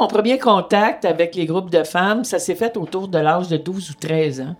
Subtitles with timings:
[0.00, 3.58] Mon premier contact avec les groupes de femmes, ça s'est fait autour de l'âge de
[3.58, 4.56] 12 ou 13 ans.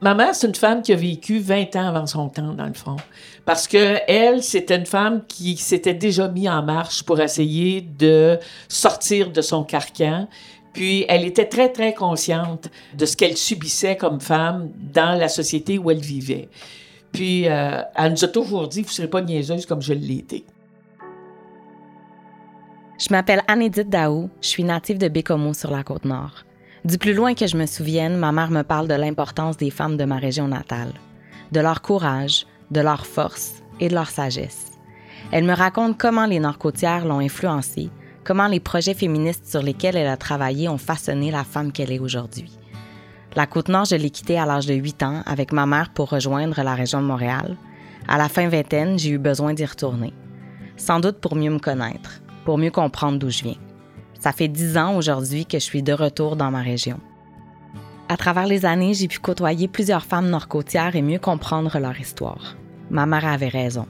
[0.00, 2.72] Ma mère, c'est une femme qui a vécu 20 ans avant son temps, dans le
[2.72, 2.96] fond.
[3.44, 8.38] Parce que elle, c'était une femme qui s'était déjà mise en marche pour essayer de
[8.66, 10.26] sortir de son carcan.
[10.72, 15.76] Puis elle était très, très consciente de ce qu'elle subissait comme femme dans la société
[15.76, 16.48] où elle vivait.
[17.12, 20.16] Puis euh, elle nous a toujours dit, vous ne serez pas niaiseuse comme je l'ai
[20.16, 20.46] été.
[22.98, 26.44] Je m'appelle Anne-Édith Daou, je suis native de Bécomo sur la côte nord.
[26.84, 29.96] Du plus loin que je me souvienne, ma mère me parle de l'importance des femmes
[29.96, 30.92] de ma région natale,
[31.52, 34.72] de leur courage, de leur force et de leur sagesse.
[35.30, 37.88] Elle me raconte comment les Nord-Côtières l'ont influencée,
[38.24, 42.00] comment les projets féministes sur lesquels elle a travaillé ont façonné la femme qu'elle est
[42.00, 42.50] aujourd'hui.
[43.36, 46.60] La Côte-Nord, je l'ai quittée à l'âge de 8 ans avec ma mère pour rejoindre
[46.64, 47.56] la région de Montréal.
[48.08, 50.12] À la fin vingtaine, j'ai eu besoin d'y retourner.
[50.76, 53.58] Sans doute pour mieux me connaître, pour mieux comprendre d'où je viens.
[54.18, 56.98] Ça fait dix ans aujourd'hui que je suis de retour dans ma région.
[58.08, 62.56] À travers les années, j'ai pu côtoyer plusieurs femmes nord-côtières et mieux comprendre leur histoire.
[62.88, 63.86] Ma mère avait raison.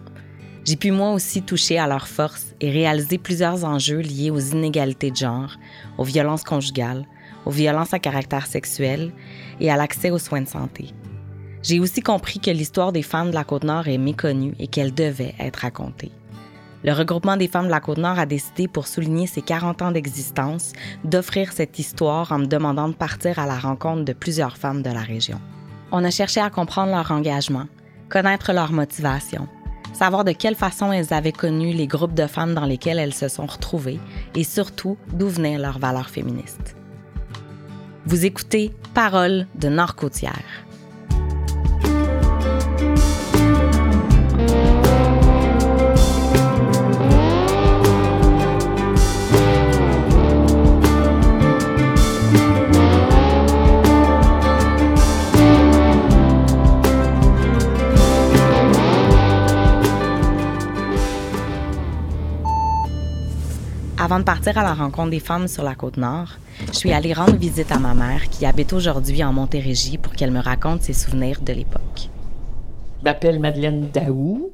[0.64, 5.12] J'ai pu moi aussi toucher à leurs forces et réaliser plusieurs enjeux liés aux inégalités
[5.12, 5.52] de genre,
[5.96, 7.06] aux violences conjugales,
[7.46, 9.12] aux violences à caractère sexuel
[9.60, 10.86] et à l'accès aux soins de santé.
[11.62, 15.36] J'ai aussi compris que l'histoire des femmes de la Côte-Nord est méconnue et qu'elle devait
[15.38, 16.10] être racontée.
[16.84, 20.72] Le regroupement des femmes de la Côte-Nord a décidé, pour souligner ses 40 ans d'existence,
[21.04, 24.90] d'offrir cette histoire en me demandant de partir à la rencontre de plusieurs femmes de
[24.90, 25.40] la région.
[25.90, 27.66] On a cherché à comprendre leur engagement,
[28.08, 29.48] connaître leur motivation,
[29.92, 33.28] savoir de quelle façon elles avaient connu les groupes de femmes dans lesquels elles se
[33.28, 33.98] sont retrouvées
[34.36, 36.76] et surtout d'où venaient leurs valeurs féministes.
[38.06, 40.67] Vous écoutez Paroles de Nord-Côtière.
[64.08, 66.38] Avant de partir à la rencontre des femmes sur la côte nord,
[66.72, 70.30] je suis allée rendre visite à ma mère qui habite aujourd'hui en Montérégie pour qu'elle
[70.30, 72.08] me raconte ses souvenirs de l'époque.
[73.00, 74.50] Je m'appelle Madeleine Daou.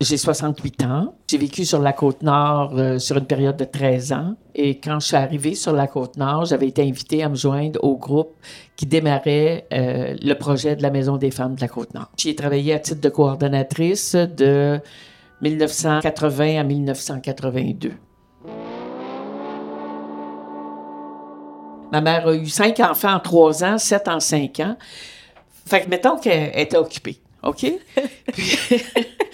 [0.00, 1.14] J'ai 68 ans.
[1.30, 4.34] J'ai vécu sur la côte nord euh, sur une période de 13 ans.
[4.56, 7.78] Et quand je suis arrivée sur la côte nord, j'avais été invitée à me joindre
[7.84, 8.34] au groupe
[8.74, 12.10] qui démarrait euh, le projet de la Maison des femmes de la côte nord.
[12.16, 14.80] J'y ai travaillé à titre de coordonnatrice de
[15.42, 17.92] 1980 à 1982.
[21.92, 24.76] Ma mère a eu cinq enfants en trois ans, sept en cinq ans.
[25.66, 27.66] Fait que mettons qu'elle était occupée, OK?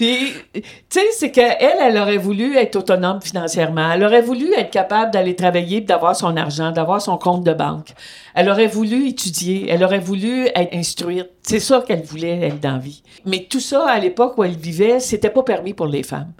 [0.00, 3.92] Puis, tu sais, c'est qu'elle, elle aurait voulu être autonome financièrement.
[3.92, 7.88] Elle aurait voulu être capable d'aller travailler, d'avoir son argent, d'avoir son compte de banque.
[8.34, 9.66] Elle aurait voulu étudier.
[9.68, 11.28] Elle aurait voulu être instruite.
[11.42, 13.02] C'est ça qu'elle voulait, elle, dans vie.
[13.26, 16.32] Mais tout ça, à l'époque où elle vivait, c'était pas permis pour les femmes.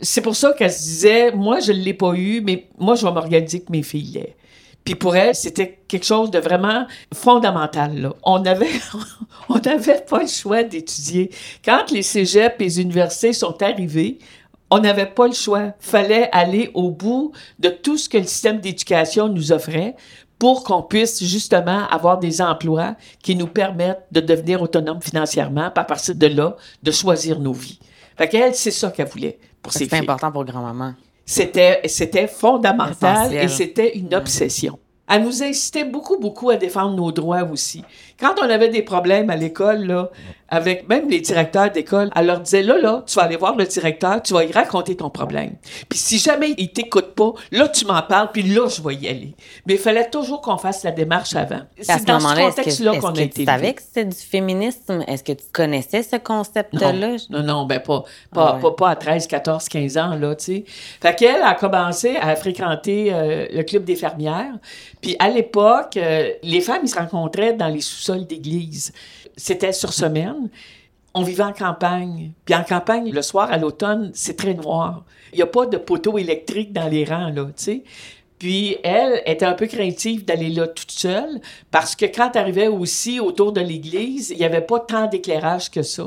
[0.00, 3.06] C'est pour ça qu'elle se disait, moi, je ne l'ai pas eu, mais moi, je
[3.06, 4.36] vais m'organiser que mes filles l'aient.
[4.86, 8.00] Puis pour elle, c'était quelque chose de vraiment fondamental.
[8.00, 8.14] Là.
[8.22, 8.70] On avait,
[9.48, 11.30] on n'avait pas le choix d'étudier.
[11.64, 14.18] Quand les cégeps et les universités sont arrivés,
[14.70, 15.72] on n'avait pas le choix.
[15.80, 19.96] Fallait aller au bout de tout ce que le système d'éducation nous offrait
[20.38, 25.80] pour qu'on puisse justement avoir des emplois qui nous permettent de devenir autonomes financièrement, puis
[25.80, 27.80] à partir de là, de choisir nos vies.
[28.16, 29.88] Fait qu'elle, c'est ça qu'elle voulait pour ses filles.
[29.90, 30.94] C'est important pour grand-maman.
[31.26, 34.78] C'était, c'était fondamental et c'était une obsession.
[35.08, 37.84] Elle nous incitait beaucoup, beaucoup à défendre nos droits aussi.
[38.18, 40.10] Quand on avait des problèmes à l'école, là,
[40.48, 43.64] avec même les directeurs d'école, elle leur disait, là, là, tu vas aller voir le
[43.64, 45.54] directeur, tu vas y raconter ton problème.
[45.88, 49.08] Puis si jamais il t'écoute pas, là, tu m'en parles, puis là, je vais y
[49.08, 49.34] aller.
[49.66, 51.60] Mais il fallait toujours qu'on fasse la démarche avant.
[51.80, 53.40] C'est dans ce contexte-là qu'on a été.
[53.40, 55.02] Tu savais que c'était du féminisme?
[55.08, 56.92] Est-ce que tu connaissais ce concept-là?
[57.30, 60.64] Non, non, ben pas, pas, ah pas, à 13, 14, 15 ans, là, tu sais.
[61.00, 64.54] Fait qu'elle a commencé à fréquenter euh, le club des fermières.
[65.00, 68.92] Puis à l'époque, euh, les femmes, ils se rencontraient dans les sous-sols d'église.
[69.36, 70.48] C'était sur semaine.
[71.14, 72.32] On vivait en campagne.
[72.44, 75.04] Puis en campagne, le soir, à l'automne, c'est très noir.
[75.32, 77.84] Il n'y a pas de poteau électrique dans les rangs, là, tu sais.
[78.38, 82.68] Puis elle était un peu craintive d'aller là toute seule parce que quand elle arrivait
[82.68, 86.06] aussi autour de l'église, il n'y avait pas tant d'éclairage que ça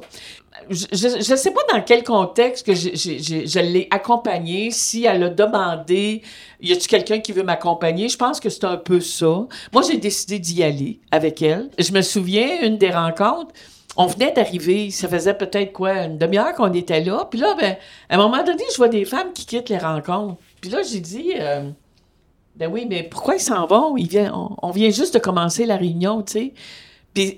[0.69, 6.21] je ne sais pas dans quel contexte que je, l'ai accompagnée, si elle a demandé
[6.62, 8.10] y a-tu quelqu'un qui veut m'accompagner?
[8.10, 9.48] Je pense que c'est un peu ça.
[9.74, 11.69] Moi, j'ai décidé d'y aller avec elle.
[11.80, 13.54] Je me souviens, une des rencontres,
[13.98, 17.27] on venait d'arriver, ça faisait peut-être quoi, une demi-heure qu'on était là.
[17.30, 17.75] Puis là, ben,
[18.10, 20.38] à un moment donné, je vois des femmes qui quittent les rencontres.
[20.62, 21.69] Puis là, j'ai dit, euh,
[22.56, 23.98] Ben oui, mais pourquoi ils s'en vont?
[23.98, 26.54] Ils viennent, on, vient juste de commencer la réunion, tu sais.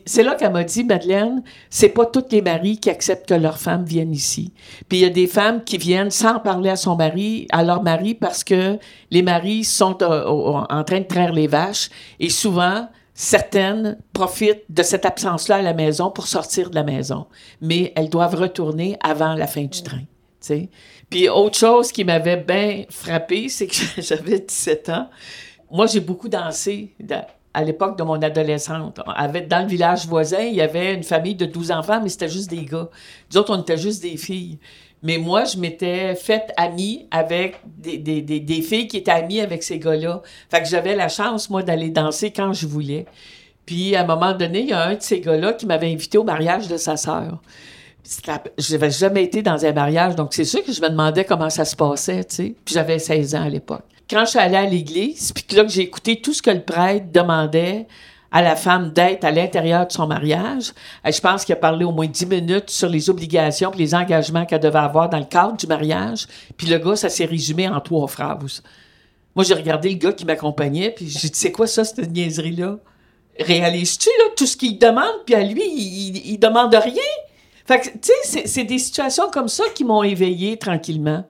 [0.05, 3.57] C'est là qu'elle m'a dit, Madeleine, c'est pas toutes les maris qui acceptent que leurs
[3.57, 4.53] femmes viennent ici.
[4.89, 7.81] Puis il y a des femmes qui viennent sans parler à son mari, à leur
[7.81, 8.77] mari, parce que
[9.09, 11.89] les maris sont euh, en train de traire les vaches.
[12.19, 17.27] Et souvent, certaines profitent de cette absence-là à la maison pour sortir de la maison.
[17.61, 20.03] Mais elles doivent retourner avant la fin du train.
[21.09, 25.09] Puis autre chose qui m'avait bien frappé, c'est que j'avais 17 ans.
[25.69, 26.93] Moi, j'ai beaucoup dansé
[27.53, 28.99] à l'époque de mon adolescente.
[28.99, 32.49] dans le village voisin, il y avait une famille de 12 enfants, mais c'était juste
[32.49, 32.89] des gars.
[33.31, 34.57] Nous autres, on était juste des filles.
[35.03, 39.63] Mais moi, je m'étais faite amie avec des, des, des, filles qui étaient amies avec
[39.63, 40.21] ces gars-là.
[40.49, 43.05] Fait que j'avais la chance, moi, d'aller danser quand je voulais.
[43.65, 46.17] Puis, à un moment donné, il y a un de ces gars-là qui m'avait invité
[46.19, 47.41] au mariage de sa sœur.
[48.57, 51.49] Je n'avais jamais été dans un mariage, donc c'est sûr que je me demandais comment
[51.49, 52.55] ça se passait, tu sais.
[52.63, 55.71] Puis j'avais 16 ans à l'époque quand je suis allée à l'église, puis là que
[55.71, 57.87] j'ai écouté tout ce que le prêtre demandait
[58.31, 60.73] à la femme d'être à l'intérieur de son mariage,
[61.05, 64.45] je pense qu'il a parlé au moins dix minutes sur les obligations et les engagements
[64.45, 66.27] qu'elle devait avoir dans le cadre du mariage.
[66.55, 68.63] Puis le gars, ça s'est résumé en trois phrases.
[69.35, 72.77] Moi, j'ai regardé le gars qui m'accompagnait, puis j'ai dit, c'est quoi ça, cette niaiserie-là?
[73.39, 77.01] Réalises-tu, là, tout ce qu'il demande, puis à lui, il, il, demande rien?
[77.65, 81.25] Fait que, tu sais, c'est des situations comme ça qui m'ont éveillé tranquillement.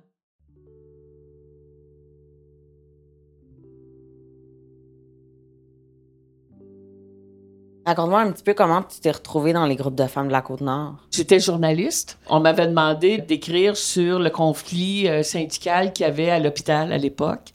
[7.92, 10.42] Raconte-moi un petit peu comment tu t'es retrouvée dans les groupes de femmes de la
[10.42, 10.96] Côte-Nord.
[11.12, 12.18] J'étais journaliste.
[12.30, 16.98] On m'avait demandé d'écrire sur le conflit euh, syndical qu'il y avait à l'hôpital à
[16.98, 17.50] l'époque.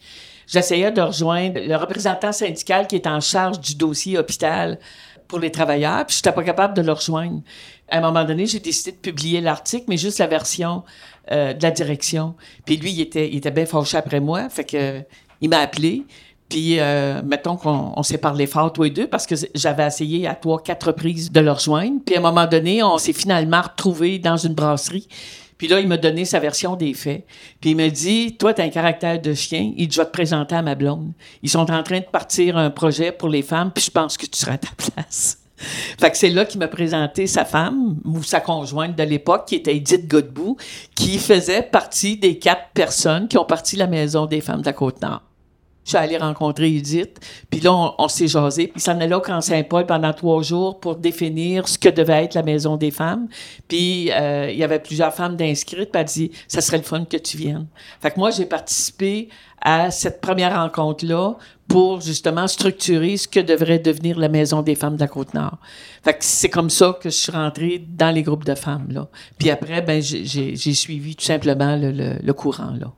[0.47, 4.79] J'essayais de rejoindre le représentant syndical qui est en charge du dossier hôpital
[5.27, 7.41] pour les travailleurs, puis je n'étais pas capable de le rejoindre.
[7.89, 10.85] À un moment donné, j'ai décidé de publier l'article, mais juste la version
[11.33, 12.35] euh, de la direction.
[12.67, 15.03] Puis lui, il était, il était bien fâché après moi, fait que
[15.41, 16.05] il m'a appelé.
[16.49, 20.35] Puis, euh, mettons qu'on s'est parlé fort tous les deux parce que j'avais essayé à
[20.35, 22.01] trois, quatre reprises de le rejoindre.
[22.05, 25.09] Puis, à un moment donné, on s'est finalement retrouvés dans une brasserie.
[25.59, 27.25] Puis là, il m'a donné sa version des faits.
[27.61, 30.55] Puis il m'a dit, toi, tu as un caractère de chien, il doit te présenter
[30.55, 31.13] à ma blonde.
[31.43, 34.27] Ils sont en train de partir un projet pour les femmes, puis je pense que
[34.27, 35.39] tu seras à ta place.
[35.57, 39.55] fait que c'est là qu'il m'a présenté sa femme, ou sa conjointe de l'époque, qui
[39.55, 40.59] était Edith Godbout,
[40.95, 44.75] qui faisait partie des quatre personnes qui ont parti la Maison des femmes de la
[44.75, 45.23] Côte-Nord.
[45.87, 48.67] Je suis allée rencontrer Edith, puis là, on, s'est jasé.
[48.67, 52.35] Puis s'en allait au Camp Saint-Paul pendant trois jours pour définir ce que devait être
[52.35, 53.29] la Maison des femmes.
[53.69, 57.05] Puis euh, il y avait plusieurs femmes d'inscrites, puis elle dit «ça serait le fun
[57.05, 57.69] que tu viennes».
[58.03, 59.29] Fait que moi, j'ai participé
[59.63, 61.37] à cette première rencontre-là
[61.69, 65.59] pour justement structurer ce que devrait devenir la Maison des femmes de la Côte-Nord.
[66.03, 69.09] Fait que c'est comme ça que je suis rentrée dans les groupes de femmes, là.
[69.39, 72.93] Puis après, ben j'ai suivi tout simplement le, le courant, là.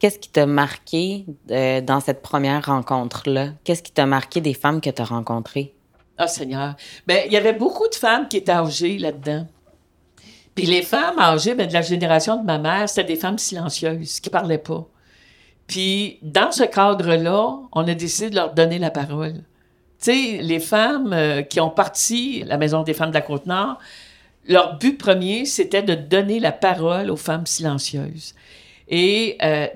[0.00, 3.50] Qu'est-ce qui t'a marqué euh, dans cette première rencontre-là?
[3.64, 5.74] Qu'est-ce qui t'a marqué des femmes que tu as rencontrées?
[6.16, 6.74] Ah, Seigneur.
[7.06, 9.46] Bien, il y avait beaucoup de femmes qui étaient âgées là-dedans.
[10.54, 14.20] Puis les femmes âgées, bien, de la génération de ma mère, c'était des femmes silencieuses
[14.20, 14.86] qui parlaient pas.
[15.66, 19.34] Puis dans ce cadre-là, on a décidé de leur donner la parole.
[20.02, 23.78] Tu sais, les femmes euh, qui ont parti la Maison des femmes de la Côte-Nord,
[24.48, 28.34] leur but premier, c'était de donner la parole aux femmes silencieuses.
[28.88, 29.68] Et euh,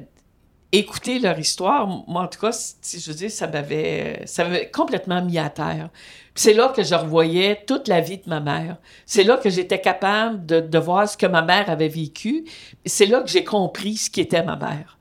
[0.78, 5.38] écouter leur histoire, moi, en tout cas, je veux ça m'avait, ça m'avait complètement mis
[5.38, 5.90] à terre.
[6.34, 8.76] C'est là que je revoyais toute la vie de ma mère.
[9.06, 12.44] C'est là que j'étais capable de, voir ce que ma mère avait vécu.
[12.84, 14.98] C'est là que j'ai compris ce qu'était ma mère.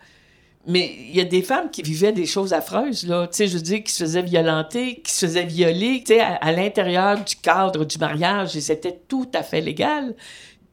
[0.67, 3.27] Mais il y a des femmes qui vivaient des choses affreuses, là.
[3.27, 6.51] Tu sais, je veux qui se faisaient violenter, qui se faisaient violer, tu sais, à,
[6.53, 10.15] l'intérieur du cadre du mariage, et c'était tout à fait légal.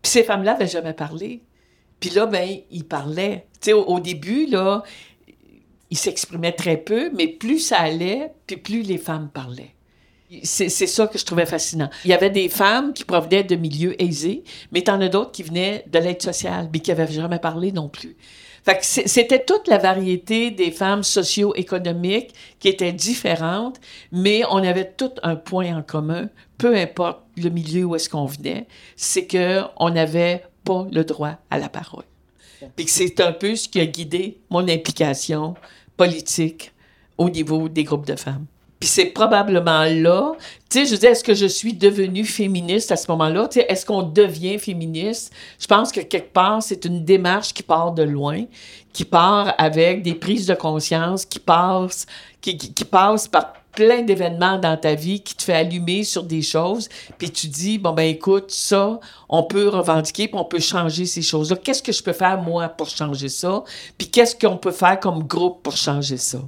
[0.02, 1.42] Puis ces femmes-là n'avaient jamais parlé.
[2.00, 3.46] Puis là, ben, il parlait.
[3.60, 4.82] Tu sais, au, début, là,
[5.90, 9.74] il s'exprimait très peu, mais plus ça allait, puis plus les femmes parlaient.
[10.44, 11.90] C'est ça que je trouvais fascinant.
[12.04, 15.32] Il y avait des femmes qui provenaient de milieux aisés, mais il en a d'autres
[15.32, 18.16] qui venaient de l'aide sociale, mais qui n'avaient jamais parlé non plus.
[18.64, 23.80] Fait que c'était toute la variété des femmes socio-économiques qui étaient différentes,
[24.12, 26.28] mais on avait tout un point en commun,
[26.58, 28.66] peu importe le milieu où est-ce qu'on venait,
[28.96, 32.04] c'est que on avait pas le droit à la parole.
[32.76, 35.54] Puis c'est un peu ce qui a guidé mon implication
[35.96, 36.72] politique
[37.18, 38.46] au niveau des groupes de femmes.
[38.78, 40.32] Puis c'est probablement là,
[40.70, 43.46] tu sais, je dis, est-ce que je suis devenue féministe à ce moment-là?
[43.46, 45.34] Tu sais, est-ce qu'on devient féministe?
[45.58, 48.44] Je pense que quelque part, c'est une démarche qui part de loin,
[48.94, 52.06] qui part avec des prises de conscience, qui passe,
[52.40, 52.56] qui
[52.90, 57.30] passe par plein d'événements dans ta vie qui te fait allumer sur des choses, puis
[57.30, 61.56] tu dis, bon, ben écoute, ça, on peut revendiquer, puis on peut changer ces choses-là.
[61.56, 63.62] Qu'est-ce que je peux faire, moi, pour changer ça?
[63.96, 66.40] Puis qu'est-ce qu'on peut faire comme groupe pour changer ça?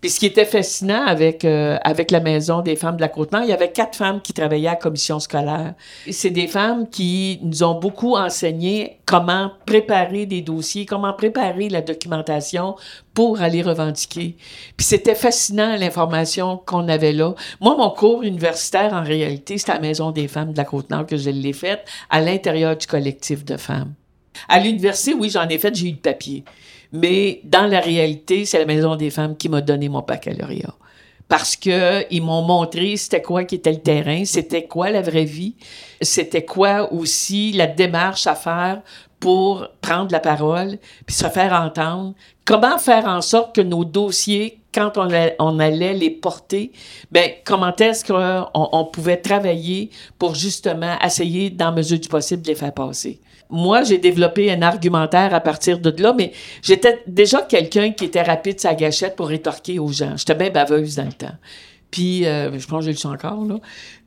[0.00, 3.42] Puis ce qui était fascinant avec, euh, avec la Maison des femmes de la Côte-Nord,
[3.42, 5.74] il y avait quatre femmes qui travaillaient à commission scolaire.
[6.08, 11.80] C'est des femmes qui nous ont beaucoup enseigné comment préparer des dossiers, comment préparer la
[11.80, 12.76] documentation
[13.12, 14.36] pour aller revendiquer.
[14.76, 17.34] Puis c'était fascinant l'information qu'on avait là.
[17.60, 21.06] Moi, mon cours universitaire, en réalité, c'était à la Maison des femmes de la Côte-Nord
[21.06, 23.94] que je l'ai faite à l'intérieur du collectif de femmes.
[24.48, 26.44] À l'université, oui, j'en ai fait, j'ai eu le papier.
[26.92, 30.74] Mais dans la réalité, c'est la Maison des femmes qui m'a donné mon baccalauréat.
[31.28, 35.26] Parce que ils m'ont montré c'était quoi qui était le terrain, c'était quoi la vraie
[35.26, 35.56] vie,
[36.00, 38.80] c'était quoi aussi la démarche à faire
[39.20, 42.14] pour prendre la parole puis se faire entendre.
[42.46, 46.72] Comment faire en sorte que nos dossiers, quand on, allait les porter,
[47.10, 52.48] ben comment est-ce qu'on on pouvait travailler pour justement essayer, dans mesure du possible, de
[52.48, 53.20] les faire passer?
[53.50, 58.22] Moi, j'ai développé un argumentaire à partir de là, mais j'étais déjà quelqu'un qui était
[58.22, 60.16] rapide sa gâchette pour rétorquer aux gens.
[60.16, 61.34] J'étais bien baveuse dans le temps.
[61.90, 63.56] Puis, euh, je pense que j'ai le son encore, là.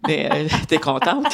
[0.08, 1.26] Mais euh, t'es contente?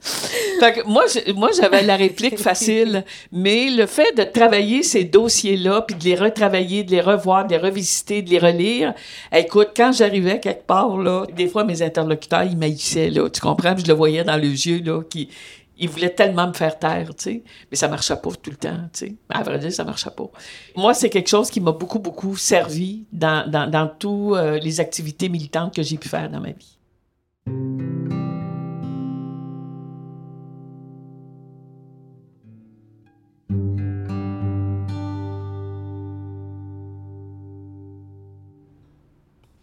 [0.00, 5.82] fait que moi, moi, j'avais la réplique facile, mais le fait de travailler ces dossiers-là,
[5.82, 8.94] puis de les retravailler, de les revoir, de les revisiter, de les relire,
[9.30, 13.76] écoute, quand j'arrivais quelque part, là, des fois, mes interlocuteurs, ils maïssaient, là, tu comprends?
[13.76, 15.28] je le voyais dans les yeux, là, qui,
[15.78, 18.88] il voulait tellement me faire taire, tu sais, mais ça marchait pas tout le temps,
[18.92, 19.16] tu sais.
[19.28, 20.30] À vrai dire, ça marchait pas.
[20.76, 24.80] Moi, c'est quelque chose qui m'a beaucoup, beaucoup servi dans, dans, dans toutes euh, les
[24.80, 27.97] activités militantes que j'ai pu faire dans ma vie.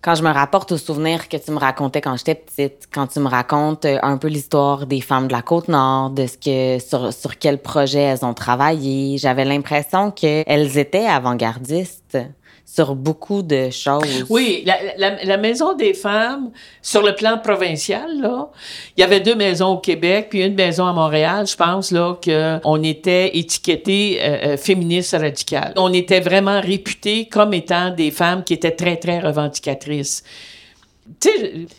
[0.06, 3.20] Quand je me rapporte aux souvenirs que tu me racontais quand j'étais petite, quand tu
[3.20, 6.80] me racontes euh, un peu l'histoire des femmes de la côte nord, de ce que
[6.80, 12.20] sur, sur quel projet elles ont travaillé, j'avais l'impression qu'elles étaient avant-gardistes
[12.66, 14.26] sur beaucoup de choses.
[14.30, 14.66] Oui,
[14.98, 18.50] la, Maison des femmes, sur le plan provincial, là,
[18.98, 22.18] il y avait deux maisons au Québec, puis une maison à Montréal, je pense, là,
[22.24, 25.74] qu'on était étiqueté euh, euh, féministe radical.
[25.76, 30.24] On était vraiment réputés comme étant des femmes qui étaient très, très revendicatrices.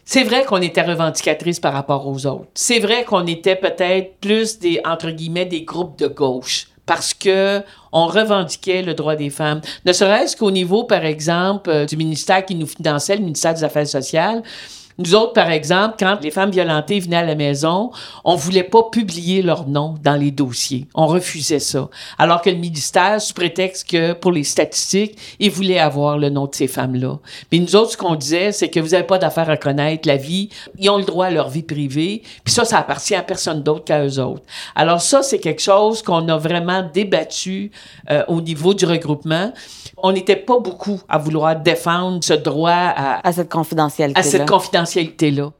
[0.05, 2.47] C'est vrai qu'on était revendicatrices par rapport aux autres.
[2.55, 7.63] C'est vrai qu'on était peut-être plus des, entre guillemets, des groupes de gauche parce que
[7.93, 9.61] on revendiquait le droit des femmes.
[9.85, 13.65] Ne serait-ce qu'au niveau, par exemple, euh, du ministère qui nous finançait, le ministère des
[13.65, 14.43] Affaires sociales,
[14.99, 17.91] nous autres, par exemple, quand les femmes violentées venaient à la maison,
[18.25, 20.87] on voulait pas publier leur nom dans les dossiers.
[20.95, 21.89] On refusait ça.
[22.19, 26.47] Alors que le ministère, sous prétexte que pour les statistiques, il voulait avoir le nom
[26.47, 27.19] de ces femmes-là.
[27.53, 30.17] Mais nous autres, ce qu'on disait, c'est que vous n'avez pas d'affaire à connaître la
[30.17, 30.49] vie.
[30.79, 32.23] Ils ont le droit à leur vie privée.
[32.45, 34.43] Puis ça, ça appartient à personne d'autre qu'à eux autres.
[34.75, 37.71] Alors ça, c'est quelque chose qu'on a vraiment débattu
[38.11, 39.53] euh, au niveau du regroupement
[39.99, 44.21] on n'était pas beaucoup à vouloir défendre ce droit à, à cette confidentialité.
[44.21, 44.47] À cette
[44.87, 45.53] confidentialité-là.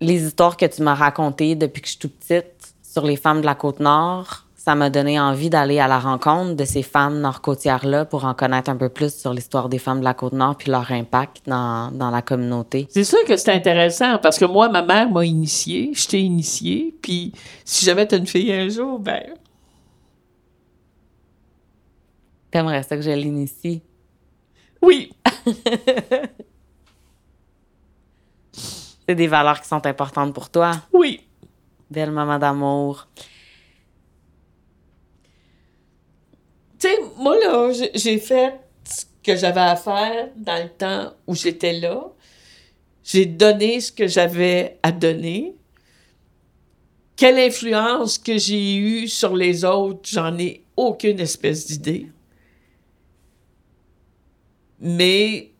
[0.00, 3.40] Les histoires que tu m'as racontées depuis que je suis toute petite sur les femmes
[3.40, 8.04] de la Côte-Nord, ça m'a donné envie d'aller à la rencontre de ces femmes nord-côtières-là
[8.04, 10.90] pour en connaître un peu plus sur l'histoire des femmes de la Côte-Nord puis leur
[10.92, 12.86] impact dans, dans la communauté.
[12.90, 16.94] C'est sûr que c'est intéressant parce que moi, ma mère m'a initiée, je t'ai initiée,
[17.02, 17.32] puis
[17.64, 19.22] si jamais tu une fille un jour, ben
[22.50, 23.82] T'aimerais ça que je l'initie?
[24.80, 25.12] Oui.
[29.08, 30.72] C'est des valeurs qui sont importantes pour toi?
[30.92, 31.26] Oui.
[31.90, 33.08] Belle maman d'amour.
[36.78, 41.34] Tu sais, moi, là, j'ai fait ce que j'avais à faire dans le temps où
[41.34, 42.12] j'étais là.
[43.02, 45.56] J'ai donné ce que j'avais à donner.
[47.16, 52.08] Quelle influence que j'ai eue sur les autres, j'en ai aucune espèce d'idée.
[54.80, 55.50] Mais,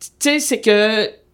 [0.00, 1.27] tu sais, c'est que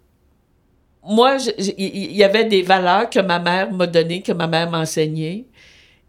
[1.04, 4.80] moi, il y, avait des valeurs que ma mère m'a données, que ma mère m'a
[4.80, 5.46] enseignées.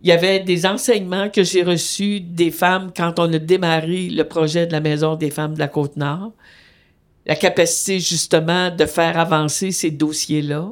[0.01, 4.23] Il y avait des enseignements que j'ai reçus des femmes quand on a démarré le
[4.23, 6.31] projet de la Maison des femmes de la Côte-Nord.
[7.25, 10.71] La capacité, justement, de faire avancer ces dossiers-là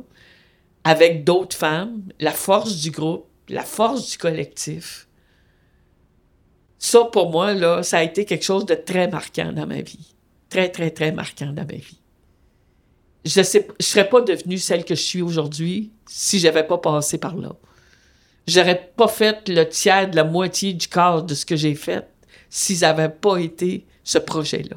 [0.83, 5.07] avec d'autres femmes, la force du groupe, la force du collectif.
[6.77, 10.13] Ça, pour moi, là, ça a été quelque chose de très marquant dans ma vie.
[10.49, 12.02] Très, très, très marquant dans ma vie.
[13.25, 13.45] Je ne
[13.79, 17.55] je serais pas devenue celle que je suis aujourd'hui si j'avais pas passé par là.
[18.47, 22.05] J'aurais pas fait le tiers de la moitié du quart de ce que j'ai fait
[22.49, 24.75] si ça n'avait pas été ce projet-là.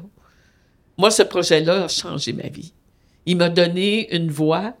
[0.97, 2.73] Moi, ce projet-là a changé ma vie.
[3.25, 4.73] Il m'a donné une voix,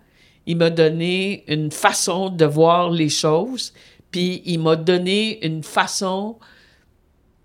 [0.45, 3.73] il m'a donné une façon de voir les choses,
[4.09, 6.39] puis il m'a donné une façon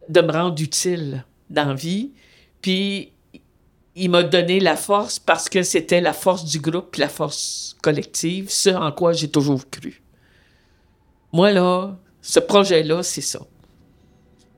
[0.09, 2.13] de me rendre utile dans la vie.
[2.61, 3.13] Puis
[3.95, 8.49] il m'a donné la force parce que c'était la force du groupe la force collective,
[8.49, 10.03] ce en quoi j'ai toujours cru.
[11.33, 13.41] Moi, là, ce projet-là, c'est ça.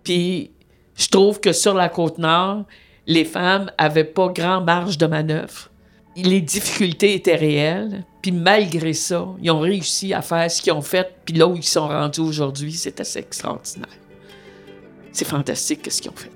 [0.03, 0.51] Puis
[0.97, 2.65] je trouve que sur la Côte-Nord,
[3.07, 5.71] les femmes avaient pas grand marge de manœuvre.
[6.17, 10.81] Les difficultés étaient réelles, puis malgré ça, ils ont réussi à faire ce qu'ils ont
[10.81, 13.89] fait, puis là où ils sont rendus aujourd'hui, c'est assez extraordinaire.
[15.11, 16.31] C'est fantastique ce qu'ils ont fait.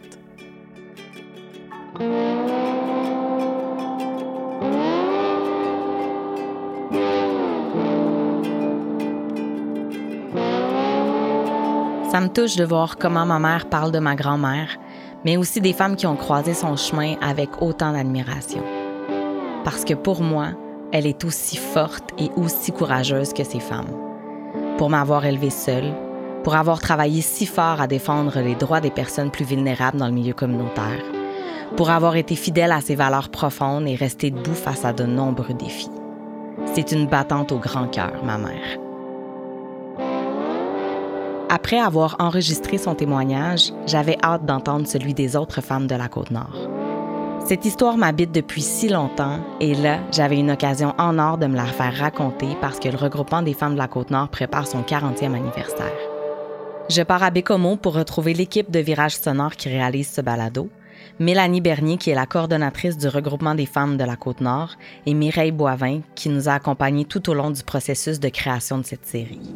[12.10, 14.78] Ça me touche de voir comment ma mère parle de ma grand-mère,
[15.26, 18.62] mais aussi des femmes qui ont croisé son chemin avec autant d'admiration.
[19.62, 20.52] Parce que pour moi,
[20.90, 23.92] elle est aussi forte et aussi courageuse que ces femmes.
[24.78, 25.92] Pour m'avoir élevée seule,
[26.44, 30.14] pour avoir travaillé si fort à défendre les droits des personnes plus vulnérables dans le
[30.14, 31.02] milieu communautaire,
[31.76, 35.52] pour avoir été fidèle à ses valeurs profondes et rester debout face à de nombreux
[35.52, 35.90] défis.
[36.74, 38.87] C'est une battante au grand cœur, ma mère.
[41.50, 46.68] Après avoir enregistré son témoignage, j'avais hâte d'entendre celui des autres femmes de la Côte-Nord.
[47.46, 51.56] Cette histoire m'habite depuis si longtemps et là, j'avais une occasion en or de me
[51.56, 55.34] la faire raconter parce que le regroupement des femmes de la Côte-Nord prépare son 40e
[55.34, 55.96] anniversaire.
[56.90, 60.68] Je pars à Bécomo pour retrouver l'équipe de Virage Sonore qui réalise ce balado,
[61.18, 64.72] Mélanie Bernier qui est la coordonnatrice du regroupement des femmes de la Côte-Nord
[65.06, 68.84] et Mireille Boivin qui nous a accompagnés tout au long du processus de création de
[68.84, 69.54] cette série.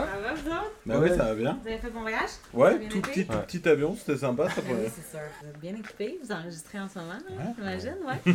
[0.48, 1.58] va, bah oui, ça va bien.
[1.62, 2.30] Vous avez fait bon voyage?
[2.52, 3.02] Ouais, tout
[3.48, 4.48] petit, avion, c'était sympa.
[4.50, 5.26] Ça oui, c'est sûr.
[5.42, 8.34] Vous êtes bien équipé, vous enregistrez en ce moment, hein, j'imagine, ouais.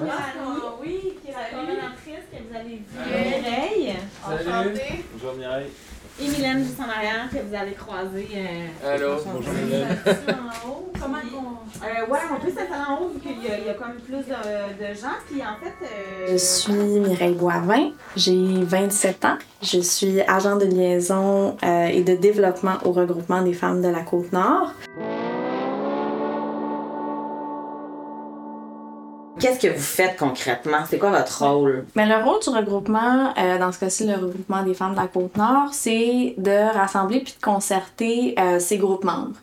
[0.00, 2.84] Allô, oui, qui est la coordonnatrice que vous avez vue.
[2.94, 3.96] Mireille?
[4.44, 5.04] Salut.
[5.12, 5.70] Bonjour Mireille.
[6.20, 8.28] Et Mylène juste en arrière que vous allez croiser.
[8.34, 9.96] Euh, Allô, bonjour Mylène.
[10.04, 10.92] en haut?
[11.00, 11.84] Comment on.
[11.84, 14.22] Euh, ouais, on peut s'installer en haut vu qu'il y, y, a comme plus de,
[14.22, 15.14] de gens.
[15.30, 15.86] Puis en fait.
[15.86, 16.32] Euh...
[16.32, 17.90] Je suis Mireille Boivin.
[18.16, 19.38] J'ai 27 ans.
[19.62, 24.00] Je suis agent de liaison euh, et de développement au regroupement des femmes de la
[24.00, 24.72] Côte-Nord.
[29.38, 30.78] Qu'est-ce que vous faites concrètement?
[30.88, 31.84] C'est quoi votre rôle?
[31.94, 35.06] Mais le rôle du regroupement, euh, dans ce cas-ci, le regroupement des femmes de la
[35.06, 39.36] Côte-Nord, c'est de rassembler puis de concerter euh, ces groupes membres.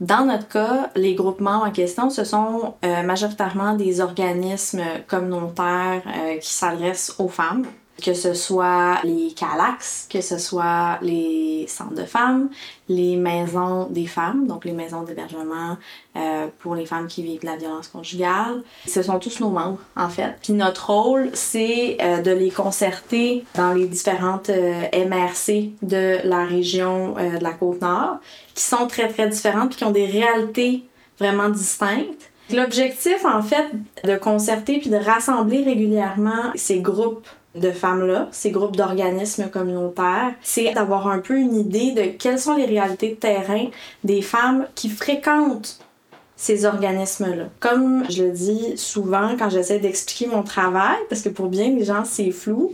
[0.00, 6.02] Dans notre cas, les groupes membres en question, ce sont euh, majoritairement des organismes communautaires
[6.06, 7.64] euh, qui s'adressent aux femmes
[8.02, 12.50] que ce soit les CALAX, que ce soit les centres de femmes,
[12.88, 15.76] les maisons des femmes, donc les maisons d'hébergement
[16.16, 18.62] euh, pour les femmes qui vivent de la violence conjugale.
[18.86, 20.34] Ce sont tous nos membres, en fait.
[20.42, 26.44] Puis notre rôle, c'est euh, de les concerter dans les différentes euh, MRC de la
[26.44, 28.18] région euh, de la Côte-Nord,
[28.54, 30.84] qui sont très, très différentes, puis qui ont des réalités
[31.18, 32.30] vraiment distinctes.
[32.52, 33.66] L'objectif, en fait,
[34.04, 37.26] de concerter puis de rassembler régulièrement ces groupes
[37.56, 42.54] de femmes-là, ces groupes d'organismes communautaires, c'est d'avoir un peu une idée de quelles sont
[42.54, 43.66] les réalités de terrain
[44.04, 45.80] des femmes qui fréquentent
[46.36, 47.44] ces organismes-là.
[47.60, 51.84] Comme je le dis souvent quand j'essaie d'expliquer mon travail, parce que pour bien les
[51.84, 52.72] gens, c'est flou,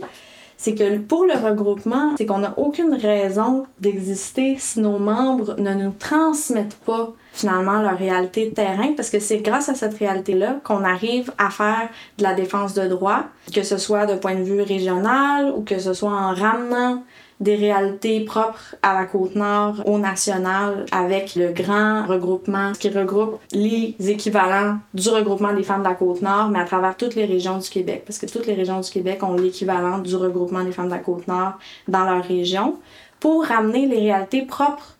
[0.63, 5.73] c'est que pour le regroupement, c'est qu'on n'a aucune raison d'exister si nos membres ne
[5.73, 10.61] nous transmettent pas finalement leur réalité de terrain parce que c'est grâce à cette réalité-là
[10.63, 14.43] qu'on arrive à faire de la défense de droit, que ce soit de point de
[14.43, 17.03] vue régional ou que ce soit en ramenant
[17.43, 23.95] des réalités propres à la Côte-Nord, au national, avec le grand regroupement qui regroupe les
[23.99, 27.69] équivalents du regroupement des femmes de la Côte-Nord, mais à travers toutes les régions du
[27.69, 30.91] Québec, parce que toutes les régions du Québec ont l'équivalent du regroupement des femmes de
[30.91, 31.53] la Côte-Nord
[31.87, 32.79] dans leur région,
[33.19, 34.97] pour ramener les réalités propres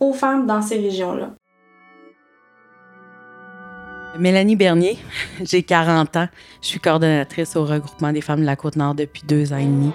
[0.00, 1.30] aux femmes dans ces régions-là.
[4.18, 4.98] Mélanie Bernier,
[5.44, 6.28] j'ai 40 ans.
[6.60, 9.92] Je suis coordonnatrice au regroupement des femmes de la Côte-Nord depuis deux ans et demi.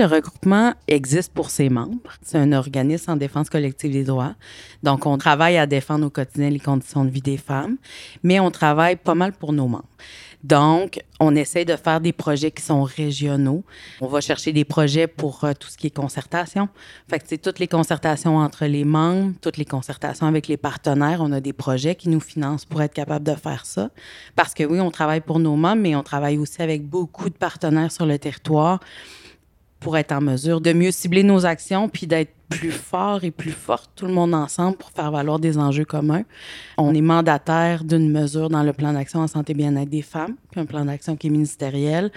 [0.00, 2.10] Le regroupement existe pour ses membres.
[2.22, 4.34] C'est un organisme en défense collective des droits.
[4.82, 7.76] Donc, on travaille à défendre au quotidien les conditions de vie des femmes,
[8.22, 9.84] mais on travaille pas mal pour nos membres.
[10.42, 13.62] Donc, on essaie de faire des projets qui sont régionaux.
[14.00, 16.70] On va chercher des projets pour euh, tout ce qui est concertation.
[17.10, 21.20] Fait que c'est toutes les concertations entre les membres, toutes les concertations avec les partenaires.
[21.20, 23.90] On a des projets qui nous financent pour être capable de faire ça.
[24.34, 27.34] Parce que oui, on travaille pour nos membres, mais on travaille aussi avec beaucoup de
[27.34, 28.80] partenaires sur le territoire
[29.80, 33.52] pour être en mesure de mieux cibler nos actions puis d'être plus fort et plus
[33.52, 36.24] fort, tout le monde ensemble, pour faire valoir des enjeux communs.
[36.76, 40.34] On est mandataire d'une mesure dans le plan d'action en santé et bien-être des femmes,
[40.56, 42.10] un plan d'action qui est ministériel.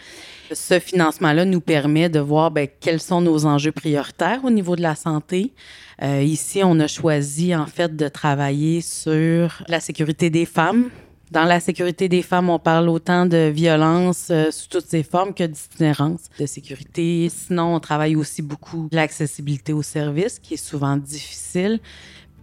[0.51, 4.81] Ce financement-là nous permet de voir bien, quels sont nos enjeux prioritaires au niveau de
[4.81, 5.53] la santé.
[6.01, 10.89] Euh, ici, on a choisi en fait de travailler sur la sécurité des femmes,
[11.31, 15.33] dans la sécurité des femmes, on parle autant de violence euh, sous toutes ses formes
[15.33, 17.27] que d'itinérance de sécurité.
[17.29, 21.79] Sinon, on travaille aussi beaucoup l'accessibilité aux services, qui est souvent difficile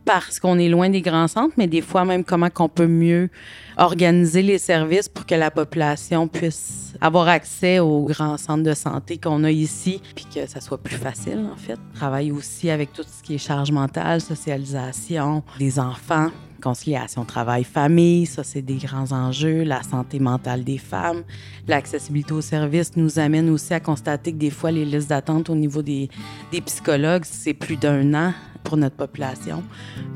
[0.05, 3.29] parce qu'on est loin des grands centres, mais des fois même comment qu'on peut mieux
[3.77, 9.19] organiser les services pour que la population puisse avoir accès aux grands centres de santé
[9.19, 11.79] qu'on a ici, puis que ça soit plus facile en fait.
[11.95, 18.44] Travaille aussi avec tout ce qui est charge mentale, socialisation des enfants, conciliation travail-famille, ça
[18.44, 21.25] c'est des grands enjeux, la santé mentale des femmes,
[21.66, 25.55] l'accessibilité aux services nous amène aussi à constater que des fois les listes d'attente au
[25.55, 26.09] niveau des,
[26.53, 29.62] des psychologues, c'est plus d'un an pour notre population.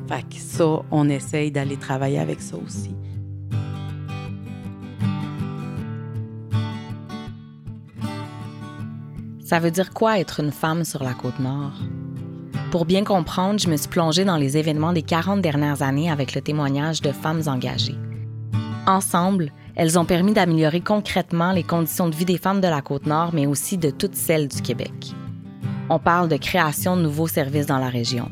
[0.09, 2.95] Fait que ça, on essaye d'aller travailler avec ça aussi.
[9.45, 11.75] Ça veut dire quoi être une femme sur la côte nord?
[12.75, 16.35] Pour bien comprendre, je me suis plongée dans les événements des 40 dernières années avec
[16.35, 17.95] le témoignage de femmes engagées.
[18.89, 23.31] Ensemble, elles ont permis d'améliorer concrètement les conditions de vie des femmes de la Côte-Nord,
[23.33, 25.15] mais aussi de toutes celles du Québec.
[25.89, 28.29] On parle de création de nouveaux services dans la région,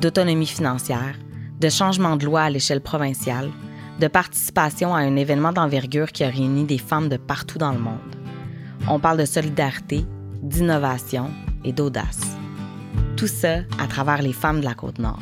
[0.00, 1.18] d'autonomie financière,
[1.60, 3.50] de changement de loi à l'échelle provinciale,
[4.00, 7.78] de participation à un événement d'envergure qui a réuni des femmes de partout dans le
[7.78, 7.98] monde.
[8.88, 10.06] On parle de solidarité,
[10.40, 11.28] d'innovation
[11.62, 12.38] et d'audace.
[13.78, 15.20] À travers les femmes de la côte nord.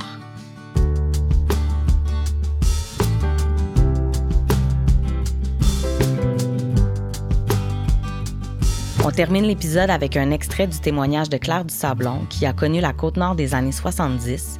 [9.04, 12.80] On termine l'épisode avec un extrait du témoignage de Claire du Sablon qui a connu
[12.80, 14.56] la côte nord des années 70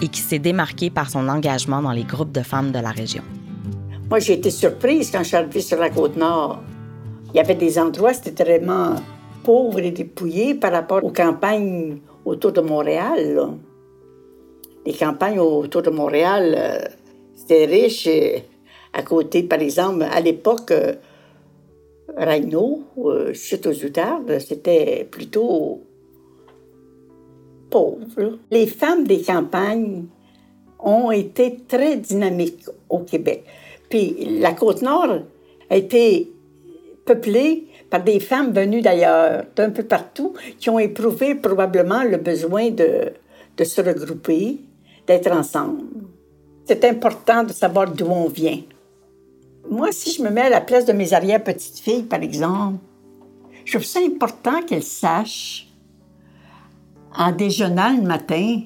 [0.00, 3.24] et qui s'est démarquée par son engagement dans les groupes de femmes de la région.
[4.08, 6.62] Moi, j'ai été surprise quand je suis arrivée sur la côte nord.
[7.32, 8.94] Il y avait des endroits, c'était vraiment
[9.42, 13.58] pauvre et dépouillé par rapport aux campagnes autour de Montréal.
[14.86, 16.78] Les campagnes autour de Montréal, euh,
[17.34, 18.08] c'était riche.
[18.92, 20.94] à côté, par exemple, à l'époque, euh,
[22.16, 25.80] Rhino, euh, chute aux outardes, c'était plutôt
[27.70, 28.38] pauvre.
[28.50, 30.04] Les femmes des campagnes
[30.78, 33.44] ont été très dynamiques au Québec.
[33.88, 35.22] Puis la Côte-Nord
[35.70, 36.30] a été
[37.04, 42.70] peuplée par des femmes venues d'ailleurs, d'un peu partout, qui ont éprouvé probablement le besoin
[42.70, 43.12] de,
[43.62, 44.58] se regrouper,
[45.06, 45.82] d'être ensemble.
[46.66, 48.60] C'est important de savoir d'où on vient.
[49.70, 52.78] Moi, si je me mets à la place de mes arrière-petites-filles, par exemple,
[53.64, 55.68] je trouve ça important qu'elles sachent,
[57.16, 58.60] en déjeunant le matin,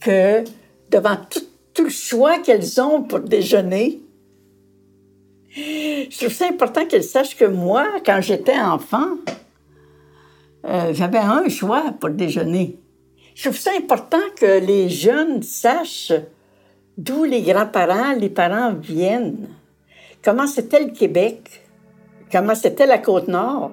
[0.00, 0.44] que
[0.90, 1.42] devant tout,
[1.74, 4.00] tout le choix qu'elles ont pour déjeuner,
[6.10, 9.16] je trouve ça important qu'elle sache que moi, quand j'étais enfant,
[10.64, 12.78] euh, j'avais un choix pour déjeuner.
[13.34, 16.12] Je trouve ça important que les jeunes sachent
[16.96, 19.48] d'où les grands-parents, les parents viennent.
[20.22, 21.62] Comment c'était le Québec?
[22.30, 23.72] Comment c'était la Côte-Nord?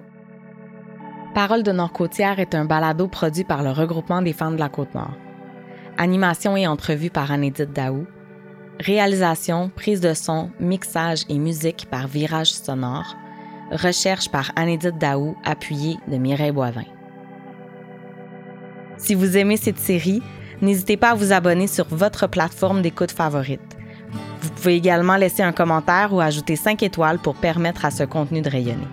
[1.34, 5.16] Parole de Nord-Côtière est un balado produit par le regroupement des femmes de la Côte-Nord.
[5.98, 8.06] Animation et entrevue par Anédite Daou.
[8.80, 13.16] Réalisation, prise de son, mixage et musique par Virage Sonore.
[13.72, 16.84] Recherche par Anédite Daou, appuyée de Mireille Boivin.
[18.98, 20.22] Si vous aimez cette série,
[20.62, 23.78] n'hésitez pas à vous abonner sur votre plateforme d'écoute favorite.
[24.42, 28.42] Vous pouvez également laisser un commentaire ou ajouter 5 étoiles pour permettre à ce contenu
[28.42, 28.88] de rayonner.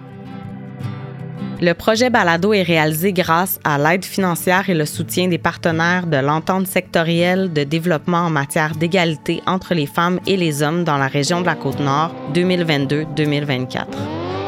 [1.65, 6.17] Le projet Balado est réalisé grâce à l'aide financière et le soutien des partenaires de
[6.17, 11.07] l'entente sectorielle de développement en matière d'égalité entre les femmes et les hommes dans la
[11.07, 13.87] région de la Côte-Nord 2022-2024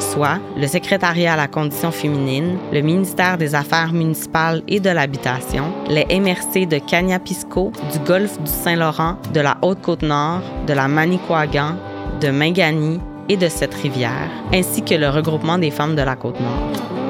[0.00, 5.72] soit le secrétariat à la condition féminine, le ministère des Affaires municipales et de l'Habitation,
[5.88, 11.76] les MRC de Cagnapisco, du Golfe du Saint-Laurent, de la Haute-Côte-Nord, de la Manicouagan,
[12.20, 17.03] de Mingani et de cette rivière, ainsi que le regroupement des femmes de la Côte-Nord.